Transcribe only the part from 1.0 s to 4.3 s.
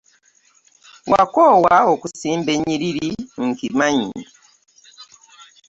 Wakoowa okusimba ennyiriri nkimanyi.